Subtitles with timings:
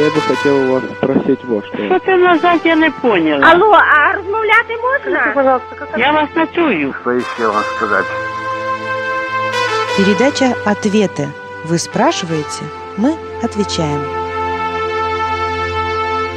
[0.00, 1.76] Я бы хотел у вас спросить вот что.
[1.76, 3.46] Що ти назад, я не поняла.
[3.52, 5.32] Алло, а розмовляти можна?
[5.34, 6.94] Пожалуйста, как Я вас не чую.
[7.00, 8.06] Что еще вам сказать?
[9.98, 11.28] Передача «Ответы».
[11.66, 12.64] Вы спрашиваете,
[12.96, 14.19] мы отвечаем.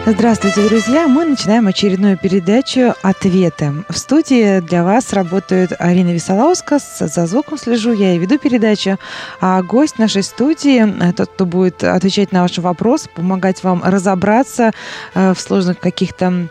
[0.05, 1.07] Здравствуйте, друзья!
[1.07, 3.71] Мы начинаем очередную передачу «Ответы».
[3.87, 6.79] В студии для вас работает Арина Висолауска.
[6.99, 8.97] За звуком слежу я и веду передачу.
[9.39, 14.71] А гость нашей студии, э, тот, кто будет отвечать на ваши вопросы, помогать вам разобраться
[15.13, 16.49] э, в сложных каких-то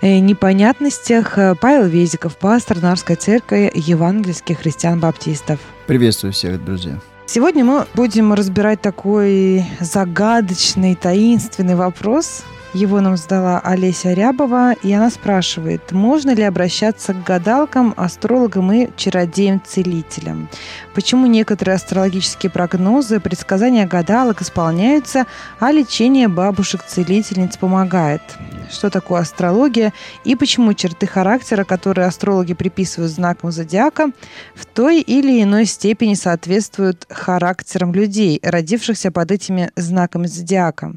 [0.00, 5.60] э, непонятностях, Павел Везиков, пастор Нарской церкви евангельских христиан-баптистов.
[5.86, 6.98] Приветствую всех, друзья.
[7.26, 15.08] Сегодня мы будем разбирать такой загадочный, таинственный вопрос– его нам задала Олеся Рябова, и она
[15.08, 20.48] спрашивает, можно ли обращаться к гадалкам, астрологам и чародеям-целителям?
[20.94, 25.26] Почему некоторые астрологические прогнозы, предсказания гадалок исполняются,
[25.60, 28.22] а лечение бабушек-целительниц помогает?
[28.70, 29.92] Что такое астрология
[30.24, 34.10] и почему черты характера, которые астрологи приписывают знакам зодиака,
[34.54, 40.94] в той или иной степени соответствуют характерам людей, родившихся под этими знаками зодиака?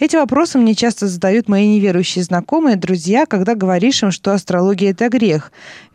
[0.00, 5.08] Эти вопросы мне часто задают мои неверующие знакомые, друзья, когда говоришь им, что астрология– это
[5.08, 5.50] грех.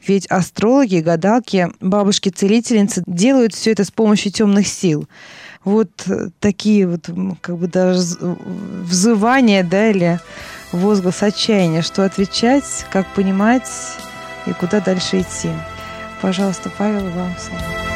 [0.08, 5.08] Ведь астрологи, гадалки, бабушки-целительницы делают все это с помощью темных сил.
[5.64, 5.90] Вот
[6.40, 7.10] такие вот
[7.42, 8.00] как бы даже
[8.84, 10.20] взывания, да, или
[10.72, 13.70] возглас отчаяния, что отвечать, как понимать
[14.48, 15.50] и куда дальше идти.
[16.22, 17.89] Пожалуйста, Павел, вам слово.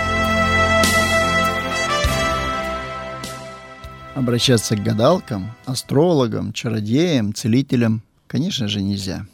[4.16, 9.25] Обращаться к гадалкам, астрологам, чародеям, целителям, конечно же, нельзя.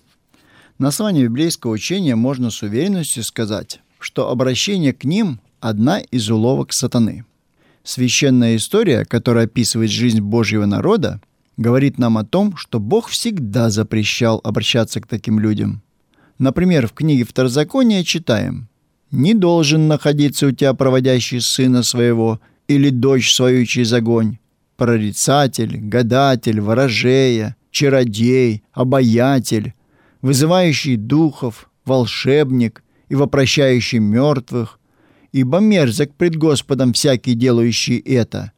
[0.78, 6.72] На основании библейского учения можно с уверенностью сказать, что обращение к ним– одна из уловок
[6.72, 7.26] сатаны.
[7.84, 11.20] Священная история, которая описывает жизнь Божьего народа,
[11.58, 15.82] говорит нам о том, что Бог всегда запрещал обращаться к таким людям.
[16.38, 18.70] Например, в книге Второзакония читаем
[19.12, 22.40] «Не должен находиться у тебя проводящий сына своего
[22.70, 24.38] или дочь свою через огонь,
[24.80, 29.74] прорицатель, гадатель, ворожея, чародей, обаятель,
[30.22, 34.80] вызывающий духов, волшебник и вопрощающий мертвых,
[35.34, 38.54] ибо мерзок пред Господом всякий, делающий это.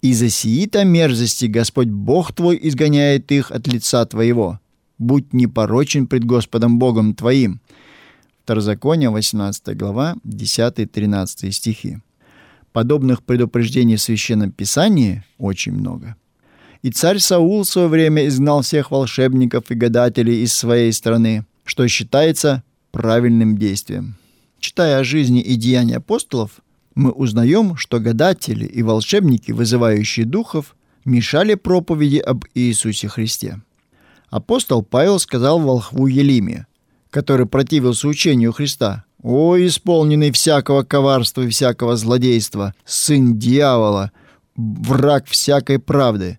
[0.00, 4.60] И за сии-то мерзости Господь Бог твой изгоняет их от лица твоего.
[4.96, 7.60] Будь непорочен пред Господом Богом твоим».
[8.44, 11.98] Второзаконие, 18 глава, 10-13 стихи.
[12.72, 16.16] Подобных предупреждений в Священном Писании очень много.
[16.82, 21.86] И царь Саул в свое время изгнал всех волшебников и гадателей из своей страны, что
[21.88, 24.16] считается правильным действием.
[24.60, 26.60] Читая о жизни и деяниях апостолов,
[26.94, 33.60] мы узнаем, что гадатели и волшебники, вызывающие духов, мешали проповеди об Иисусе Христе.
[34.28, 36.66] Апостол Павел сказал волхву Елиме,
[37.10, 44.12] который противился учению Христа, «О, исполненный всякого коварства и всякого злодейства, сын дьявола,
[44.56, 46.38] враг всякой правды,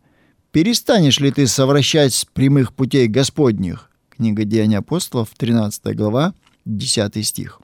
[0.51, 6.33] перестанешь ли ты совращать с прямых путей Господних?» Книга Деяний апостолов, 13 глава,
[6.65, 7.61] 10 стих.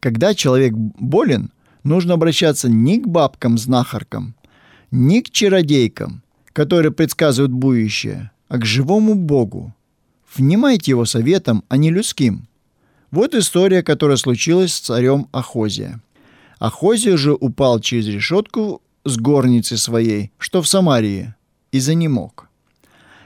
[0.00, 1.52] Когда человек болен,
[1.84, 4.34] нужно обращаться не к бабкам-знахаркам,
[4.90, 9.74] не к чародейкам, которые предсказывают будущее, а к живому Богу.
[10.34, 12.48] Внимайте его советам, а не людским–
[13.12, 16.00] вот история, которая случилась с царем Ахозия.
[16.58, 21.34] Ахозия же упал через решетку с горницы своей, что в Самарии,
[21.70, 22.48] и занемог.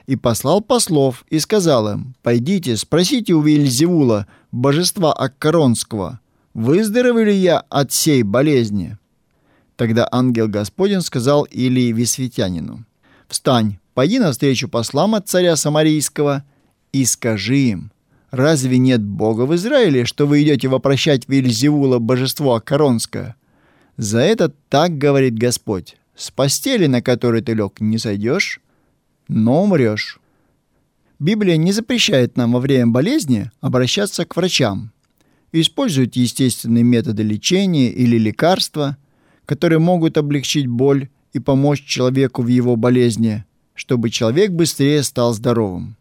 [0.07, 6.21] И послал послов и сказал им, «Пойдите, спросите у Вильзевула, божества Аккаронского,
[6.55, 8.99] выздоровели я от сей болезни?»
[9.77, 12.85] Тогда ангел Господень сказал Илии Висветянину,
[13.29, 16.45] «Встань, пойди навстречу послам от царя Самарийского
[16.93, 17.91] и скажи им,
[18.37, 23.35] Разве нет Бога в Израиле, что вы идете вопрощать Вильзевула, божество Акаронское?
[23.97, 25.97] За это так говорит Господь.
[26.15, 28.61] С постели, на которой ты лег, не сойдешь,
[29.27, 30.21] но умрешь.
[31.19, 34.93] Библия не запрещает нам во время болезни обращаться к врачам.
[35.53, 38.99] Используют естественные методы лечения или лекарства,
[39.47, 45.97] которые могут облегчить боль и помочь человеку в его болезни, чтобы человек быстрее стал здоровым.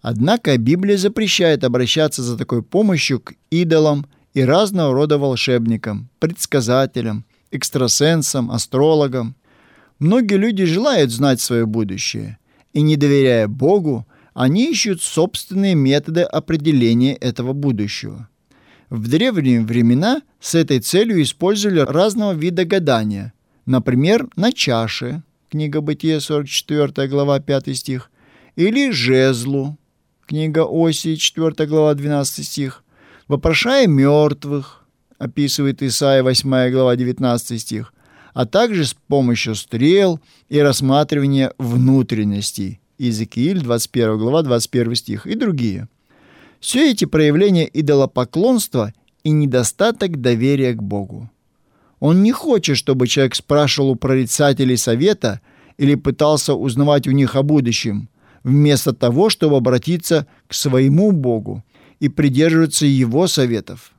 [0.00, 8.50] Однако Библия запрещает обращаться за такой помощью к идолам и разного рода волшебникам, предсказателям, экстрасенсам,
[8.50, 9.34] астрологам.
[9.98, 12.38] Многие люди желают знать свое будущее,
[12.72, 18.28] и не доверяя Богу, они ищут собственные методы определения этого будущего.
[18.88, 23.32] В древние времена с этой целью использовали разного вида гадания,
[23.66, 28.10] например, на чаше, книга Бытия, 44 глава, 5 стих,
[28.54, 29.76] или жезлу,
[30.28, 32.84] книга Оси, 4 глава, 12 стих,
[33.28, 34.84] вопрошая мертвых,
[35.18, 37.94] описывает Исаия, 8 глава, 19 стих,
[38.34, 40.20] а также с помощью стрел
[40.50, 45.26] и рассматривания внутренностей, Иезекииль, 21 глава, 21 стих.
[45.26, 45.88] И другие.
[46.60, 48.92] Все эти проявления идолопоклонства
[49.24, 51.30] и недостаток доверия к Богу.
[52.00, 55.40] Он не хочет, чтобы человек спрашивал у прорицателей совета
[55.78, 58.08] или пытался узнавать у них о будущем,
[58.42, 61.64] вместо того, чтобы обратиться к своему Богу
[62.00, 63.92] и придерживаться Его советов.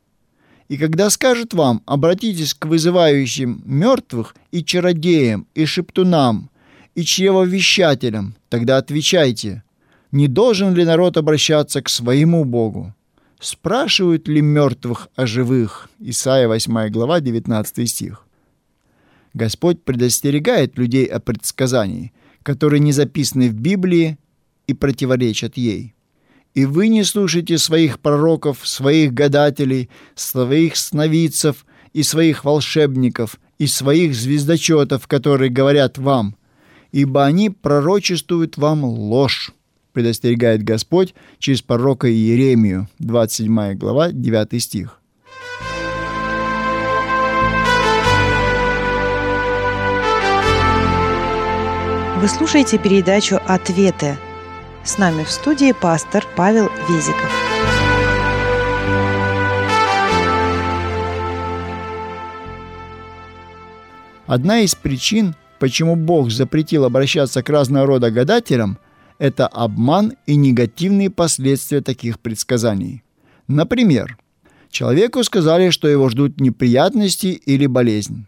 [0.67, 6.49] И когда скажет вам, обратитесь к вызывающим мертвых и чародеям, и шептунам,
[6.93, 9.63] и чревовещателям, тогда отвечайте,
[10.11, 12.93] не должен ли народ обращаться к своему Богу?
[13.39, 15.89] Спрашивают ли мертвых о живых?
[15.99, 18.25] Исайя 8 глава 19 стих.
[19.33, 22.11] Господь предостерегает людей о предсказании,
[22.43, 24.17] которые не записаны в Библии
[24.69, 25.95] и противоречат ей.
[26.53, 34.13] И вы не слушайте своих пророков, своих гадателей, своих сновидцев и своих волшебников, и своих
[34.13, 36.35] звездочетов, которые говорят вам,
[36.91, 39.51] ибо они пророчествуют вам ложь
[39.91, 45.01] предостерегает Господь через пророка Иеремию, 27 глава, 9 стих.
[52.21, 54.17] Вы слушаете передачу «Ответы».
[54.89, 57.31] С нами в студии пастор Павел Везиков.
[64.25, 68.79] Одна из причин, почему Бог запретил обращаться к разного рода гадателям–
[69.19, 73.03] это обман и негативные последствия таких предсказаний.
[73.47, 74.17] Например,
[74.71, 78.25] человеку сказали, что его ждут неприятности или болезнь.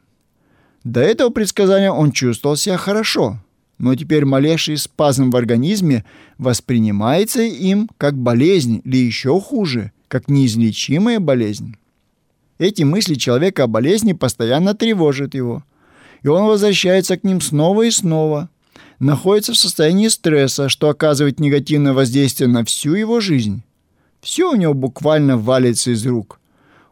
[0.83, 3.39] До этого предсказания он чувствовал себя хорошо,
[3.81, 6.05] но теперь малейший спазм в организме
[6.37, 11.75] воспринимается им как болезнь или еще хуже, как неизлечимая болезнь.
[12.59, 15.63] Эти мысли человека о болезни постоянно тревожат его,
[16.21, 18.49] и он возвращается к ним снова и снова–
[19.01, 23.63] находится в состоянии стресса, что оказывает негативное воздействие на всю его жизнь.
[24.21, 26.39] Все у него буквально валится из рук.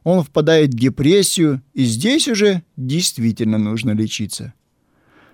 [0.03, 4.53] Он впадает в депрессию, и здесь уже действительно нужно лечиться.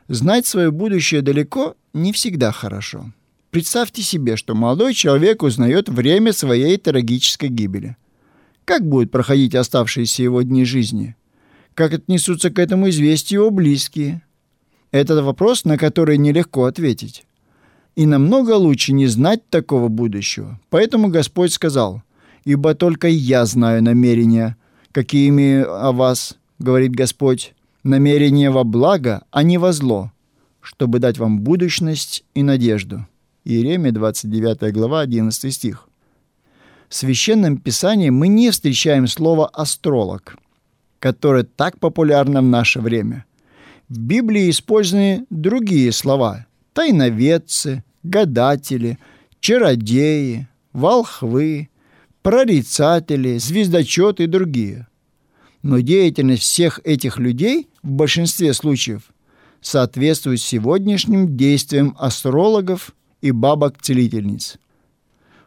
[0.08, 3.12] Знать свое будущее далеко не всегда хорошо.
[3.50, 7.98] Представьте себе, что молодой человек узнает время своей трагической гибели.
[8.66, 11.16] Как будут проходить оставшиеся его дни жизни?
[11.74, 14.22] Как отнесутся к этому известию его близкие?
[14.92, 17.26] Это вопрос, на который нелегко ответить.
[17.96, 20.60] И намного лучше не знать такого будущего.
[20.70, 22.04] Поэтому Господь сказал,
[22.44, 24.58] «Ибо только я знаю намерения,
[24.92, 27.54] какие имею о вас,— говорит Господь,—
[27.86, 30.12] намерения во благо, а не во зло,
[30.62, 33.06] чтобы дать вам будущность и надежду».
[33.46, 35.88] Иеремия, 29 глава, 11 стих.
[36.90, 40.38] В Священном Писании мы не встречаем слово «астролог»,
[41.00, 43.26] которое так популярно в наше время–
[43.88, 48.98] в Библии использованы другие слова– тайноведцы, гадатели,
[49.40, 51.70] чародеи, волхвы,
[52.24, 54.88] прорицатели, звездочеты и другие.
[55.66, 59.02] Но деятельность всех этих людей в большинстве случаев
[59.62, 64.58] соответствует сегодняшним действиям астрологов и бабок-целительниц.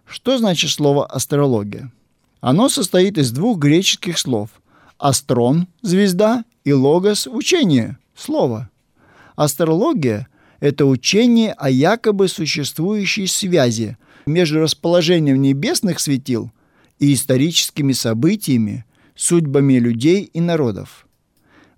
[0.05, 1.93] Что значит слово «астрология»?
[2.41, 4.51] Оно состоит из двух греческих слов–
[4.99, 8.71] «астрон»– звезда и «логос»– учение– слово.
[9.37, 10.27] Астрология–
[10.59, 13.97] это учение о якобы существующей связи
[14.27, 16.51] между расположением небесных светил
[16.99, 18.85] и историческими событиями,
[19.19, 21.07] судьбами людей и народов.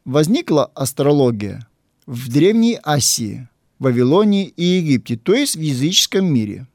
[0.04, 1.66] Возникла астрология
[2.06, 6.66] в Древней Асии, Вавилонии и Египте, то есть в языческом мире.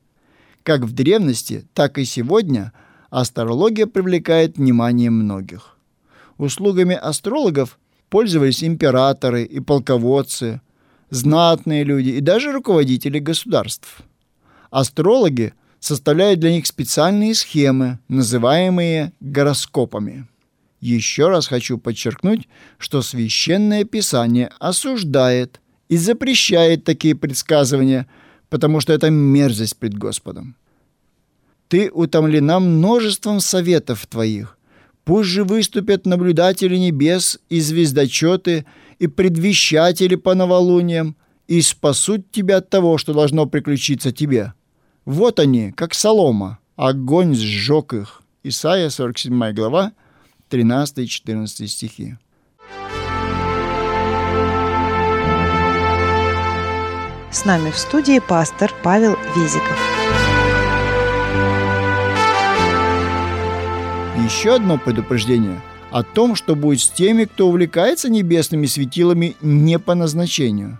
[0.63, 2.73] Как в древности, так и сегодня
[3.11, 5.77] астрология привлекает внимание многих.
[6.39, 7.77] Услугами астрологов
[8.09, 10.61] пользовались императоры и полководцы,
[11.11, 13.99] знатные люди и даже руководители государств.
[14.71, 20.27] Астрологи составляют для них специальные схемы, называемые гороскопами.
[20.85, 28.05] Еще раз хочу подчеркнуть, что Священное Писание осуждает и запрещает такие предсказывания,
[28.49, 30.55] потому что это мерзость пред Господом.
[31.69, 34.59] Ты утомлена множеством советов твоих,
[35.05, 38.65] Пусть же выступят наблюдатели небес и звездочеты,
[38.99, 41.15] и предвещатели по новолуниям,
[41.47, 44.53] и спасут тебя от того, что должно приключиться тебе.
[45.03, 48.21] Вот они, как солома, огонь сжег их.
[48.43, 49.91] Исайя, 47 глава,
[50.55, 52.15] 13-14 стихи.
[57.31, 59.77] С нами в студии пастор Павел Везиков.
[64.23, 69.93] Еще одно предупреждение о том, что будет с теми, кто увлекается небесными светилами не по
[69.93, 70.79] назначению,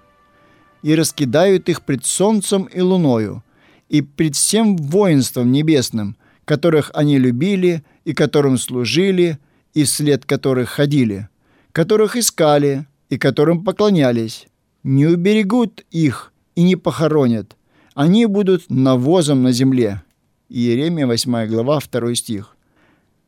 [0.82, 3.44] и раскидают их пред солнцем и луною,
[3.90, 6.16] и пред всем воинством небесным,
[6.46, 9.38] которых они любили и которым служили,
[9.76, 11.30] и вслед которых ходили,
[11.72, 14.48] которых искали и которым поклонялись.
[14.82, 17.56] Не уберегут их и не похоронят.
[17.94, 20.02] Они будут навозом на земле.
[20.50, 22.56] Иеремия 8 глава 2 стих.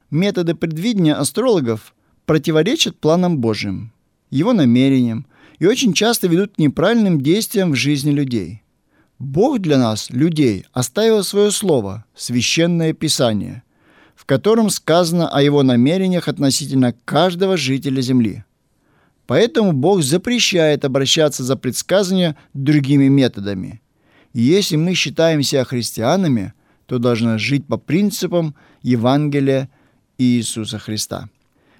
[0.09, 1.93] Методы предвидения астрологов
[2.25, 3.91] противоречат планам Божьим,
[4.29, 5.27] его намерениям
[5.59, 8.63] и очень часто ведут к неправильным действиям в жизни людей.
[9.19, 13.63] Бог для нас, людей, оставил свое слово, священное писание,
[14.17, 18.43] в котором сказано о его намерениях относительно каждого жителя земли.
[19.27, 23.79] Поэтому Бог запрещает обращаться за предсказания другими методами.
[24.33, 26.53] И если мы считаем себя христианами,
[26.87, 29.69] то должны жить по принципам Евангелия
[30.17, 31.29] Иисуса Христа.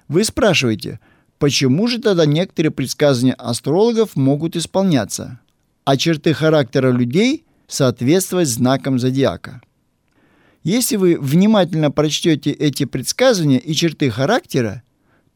[0.06, 1.00] Вы спрашиваете,
[1.38, 5.40] почему же тогда некоторые предсказания астрологов могут исполняться,
[5.84, 9.60] а черты характера людей соответствовать знакам зодиака?
[10.62, 14.82] Если вы внимательно прочтете эти предсказания и черты характера,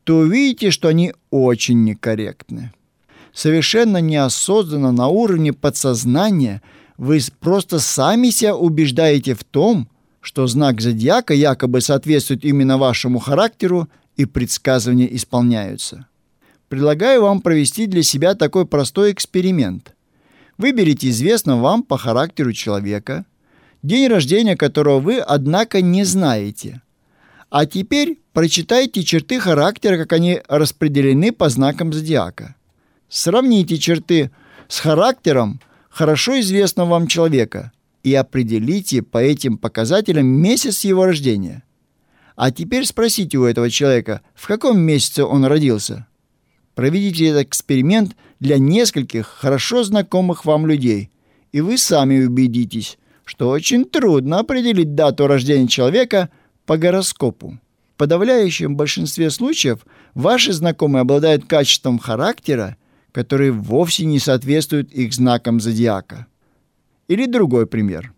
[0.04, 2.72] то увидите, что они очень некорректны.
[3.32, 6.60] Совершенно неосознанно на уровне подсознания
[6.98, 9.88] вы просто сами себя убеждаете в том,
[10.20, 16.06] что знак зодиака якобы соответствует именно вашему характеру, и предсказывания исполняются.
[16.68, 19.94] Предлагаю вам провести для себя такой простой эксперимент.
[20.58, 23.24] Выберите известного вам по характеру человека,
[23.82, 26.82] день рождения которого вы, однако, не знаете.
[27.50, 32.56] А теперь прочитайте черты характера, как они распределены по знакам зодиака.
[33.08, 34.30] Сравните черты
[34.68, 35.60] с характером
[35.90, 37.72] хорошо известного вам человека–
[38.02, 41.62] и определите по этим показателям месяц его рождения.
[42.34, 46.06] А теперь спросите у этого человека, в каком месяце он родился.
[46.74, 51.10] Проведите этот эксперимент для нескольких хорошо знакомых вам людей,
[51.52, 52.98] и вы сами убедитесь,
[53.32, 56.28] что очень трудно определить дату рождения человека
[56.66, 57.58] по гороскопу.
[57.94, 62.76] В подавляющем большинстве случаев ваши знакомые обладают качеством характера,
[63.10, 66.26] которые вовсе не соответствуют их знакам зодиака.
[67.08, 68.12] Или другой пример.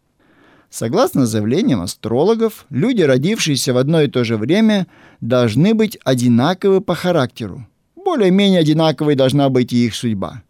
[0.69, 4.89] Согласно заявлениям астрологов, люди, родившиеся в одно и то же время,
[5.21, 7.65] должны быть одинаковы по характеру.
[7.95, 10.43] Более-менее одинаковой должна быть и их судьба.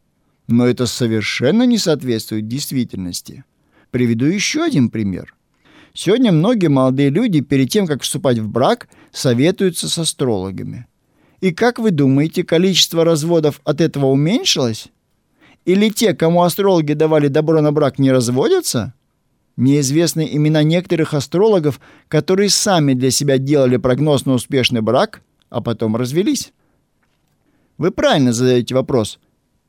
[0.48, 3.44] Но это совершенно не соответствует действительности.
[3.94, 5.36] Приведу еще один пример.
[5.92, 10.88] Сегодня многие молодые люди перед тем, как вступать в брак, советуются с астрологами.
[11.40, 14.88] И как вы думаете, количество разводов от этого уменьшилось?
[15.64, 18.94] Или те, кому астрологи давали добро на брак, не разводятся?
[19.56, 25.94] Неизвестны имена некоторых астрологов, которые сами для себя делали прогноз на успешный брак, а потом
[25.94, 26.52] развелись.
[27.78, 29.20] Вы правильно задаете вопрос.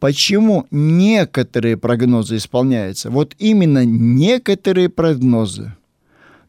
[0.05, 3.09] Почему некоторые прогнозы исполняются?
[3.09, 5.73] Вот именно некоторые прогнозы.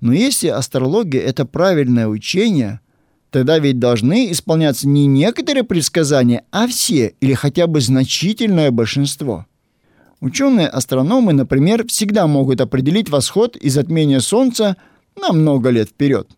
[0.02, 2.80] Но если астрология– это правильное учение–
[3.30, 9.46] Тогда ведь должны исполняться не некоторые предсказания, а все или хотя бы значительное большинство.
[10.20, 14.76] Ученые-астрономы, например, всегда могут определить восход и затмение Солнца
[15.20, 16.28] на много лет вперед.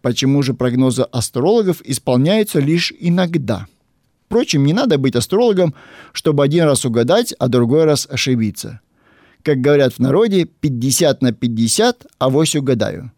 [0.00, 3.66] Почему же прогнозы астрологов исполняются лишь иногда?
[4.32, 5.74] Впрочем, не надо быть астрологом,
[6.12, 8.80] чтобы один раз угадать, а другой раз ошибиться.
[9.42, 13.12] Как говорят в народе, 50 на 50, авось угадаю.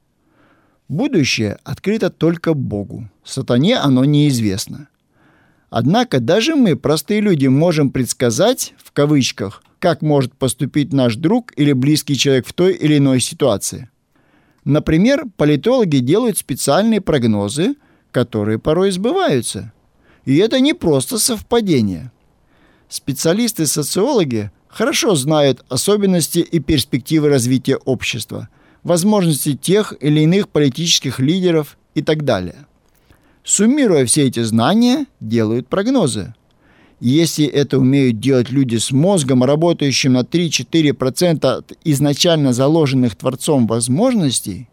[0.88, 3.08] Будущее открыто только Богу.
[3.22, 4.88] Сатане оно неизвестно.
[5.70, 11.72] Однако даже мы, простые люди, можем предсказать, в кавычках, как может поступить наш друг или
[11.74, 13.88] близкий человек в той или иной ситуации.
[14.64, 17.76] Например, политологи делают специальные прогнозы,
[18.10, 19.70] которые порой сбываются.
[20.24, 22.12] И это не просто совпадение.
[22.88, 28.48] Специалисты-социологи хорошо знают особенности и перспективы развития общества–
[28.84, 32.66] возможности тех или иных политических лидеров и так далее.
[33.42, 36.34] Суммируя все эти знания, делают прогнозы.
[37.00, 44.68] Если это умеют делать люди с мозгом, работающим на 3-4% от изначально заложенных Творцом возможностей,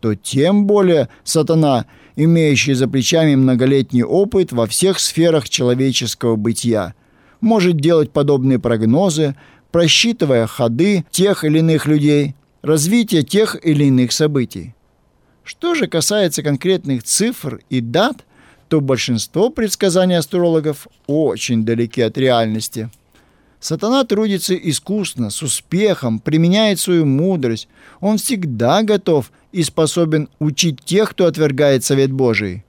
[0.00, 1.86] то тем более сатана,
[2.18, 6.94] имеющий за плечами многолетний опыт во всех сферах человеческого бытия,
[7.40, 9.36] может делать подобные прогнозы,
[9.70, 14.74] просчитывая ходы тех или иных людей развития тех или иных событий.
[15.44, 18.24] Что же касается конкретных цифр и дат,
[18.66, 22.90] то большинство предсказаний астрологов очень далеки от реальности.
[23.60, 27.68] Сатана трудится искусно, с успехом, применяет свою мудрость.
[28.00, 32.64] Он всегда готов и способен учить тех, кто отвергает совет Божий.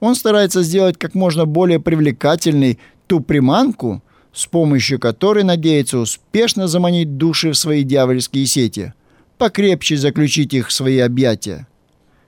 [0.00, 7.16] Он старается сделать как можно более привлекательной ту приманку, с помощью которой надеется успешно заманить
[7.16, 8.94] души в свои дьявольские сети,
[9.38, 11.68] покрепче заключить их в свои объятия.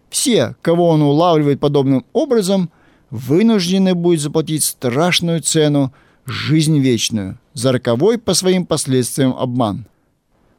[0.08, 2.70] Все, кого он улавливает подобным образом,
[3.10, 5.92] вынуждены будут заплатить страшную цену–
[6.26, 9.86] жизнь вечную, за роковой по своим последствиям обман.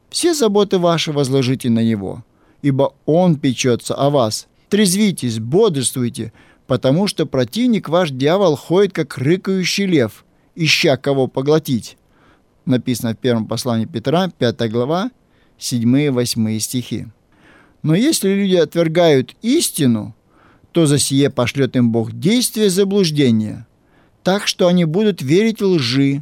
[0.10, 2.24] Все заботы ваши возложите на Него,
[2.68, 4.48] ибо Он печется о вас.
[4.70, 6.34] Трезвитесь, бодрствуйте,
[6.68, 11.98] потому что противник ваш дьявол ходит, как рыкающий лев, ища кого поглотить.
[12.66, 15.12] Написано в первом послании Петра, 5 глава,
[15.60, 17.08] 7-8 стихи.
[17.84, 20.16] Но если люди отвергают истину,
[20.72, 23.66] то за сие пошлет им Бог действие заблуждения–
[24.28, 26.22] так что они будут верить лжи,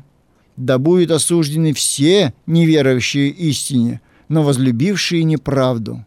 [0.57, 6.04] да будут осуждены все неверующие истине, но возлюбившие неправду.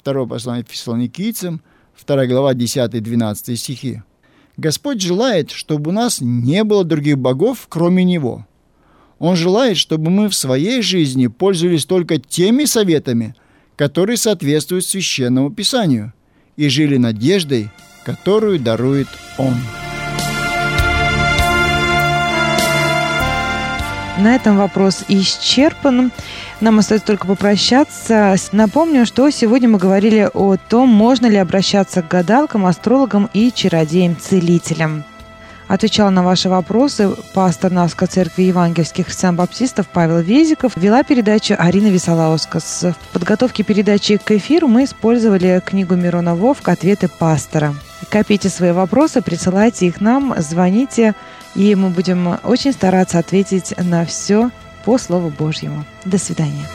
[0.00, 1.60] Второе послание фессалоникийцам,
[2.06, 4.02] 2 глава 10-12 стихи.
[4.56, 8.46] Господь желает, чтобы у нас не было других богов, кроме Него.
[9.18, 13.34] Он желает, чтобы мы в своей жизни пользовались только теми советами,
[13.76, 16.14] которые соответствуют Священному Писанию,
[16.56, 17.68] и жили надеждой,
[18.02, 19.54] которую дарует Он.
[24.20, 26.12] На этом вопрос исчерпан.
[26.60, 28.36] Нам остается только попрощаться.
[28.52, 35.04] Напомню, что сегодня мы говорили о том, можно ли обращаться к гадалкам, астрологам и чародеям-целителям.
[35.68, 40.76] Отвечала на ваши вопросы пастор Навской церкви евангельских христиан-баптистов Павел Везиков.
[40.76, 42.82] Вела передачу Арина Висолаускас.
[42.82, 47.74] В подготовке передачи к эфиру мы использовали книгу Мирона Вовк «Ответы пастора».
[48.10, 51.14] Копите свои вопросы, присылайте их нам, звоните,
[51.54, 54.50] и мы будем очень стараться ответить на все
[54.84, 55.84] по Слову Божьему.
[56.04, 56.66] До свидания.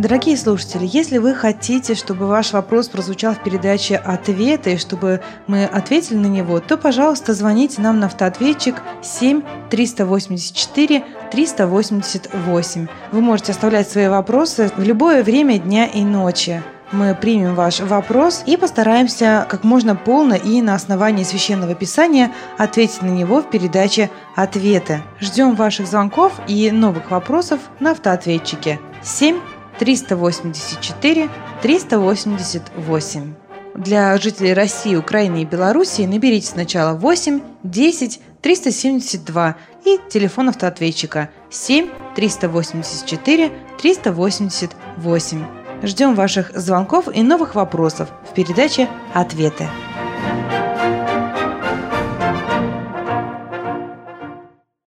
[0.00, 5.66] Дорогие слушатели, если вы хотите, чтобы ваш вопрос прозвучал в передаче «Ответы», и чтобы мы
[5.66, 12.86] ответили на него, то, пожалуйста, звоните нам на автоответчик 7 384 388.
[13.12, 16.62] Вы можете оставлять свои вопросы в любое время дня и ночи.
[16.92, 23.02] Мы примем ваш вопрос и постараемся как можно полно и на основании священного писания ответить
[23.02, 25.02] на него в передаче «Ответы».
[25.20, 29.38] Ждем ваших звонков и новых вопросов на автоответчике 7
[29.80, 31.30] 384
[31.62, 33.34] 388.
[33.74, 41.88] Для жителей России, Украины и Белоруссии наберите сначала 8 10 372 и телефон автоответчика 7
[42.14, 45.44] 384 388.
[45.82, 49.66] Ждем ваших звонков и новых вопросов в передаче «Ответы».